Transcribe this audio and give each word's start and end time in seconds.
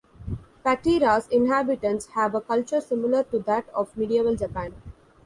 Patera's 0.63 1.27
inhabitants 1.27 2.07
have 2.15 2.33
a 2.33 2.41
culture 2.41 2.81
similar 2.81 3.21
to 3.25 3.37
that 3.37 3.69
of 3.69 3.95
medieval 3.95 4.35
Japan. 4.35 4.73